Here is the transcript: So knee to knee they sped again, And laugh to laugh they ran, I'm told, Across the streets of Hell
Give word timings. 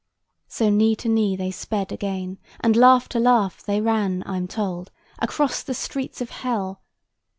So 0.47 0.71
knee 0.71 0.95
to 0.95 1.07
knee 1.07 1.35
they 1.35 1.51
sped 1.51 1.91
again, 1.91 2.39
And 2.59 2.75
laugh 2.75 3.07
to 3.09 3.19
laugh 3.19 3.61
they 3.61 3.81
ran, 3.81 4.23
I'm 4.25 4.47
told, 4.47 4.89
Across 5.19 5.61
the 5.61 5.75
streets 5.75 6.21
of 6.21 6.31
Hell 6.31 6.81